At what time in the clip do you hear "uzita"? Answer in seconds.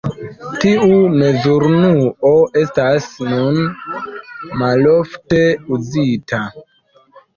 5.79-6.41